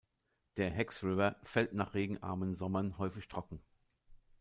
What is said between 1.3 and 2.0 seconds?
fällt nach